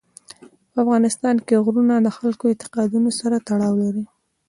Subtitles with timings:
[0.71, 4.05] په افغانستان کې غرونه د خلکو د اعتقاداتو سره تړاو لري.